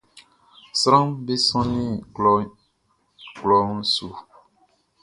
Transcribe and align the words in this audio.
Sranʼm 0.79 1.09
be 1.25 1.33
sɔnnin 1.47 1.91
klɔʼn 3.41 3.75
su. 3.93 4.07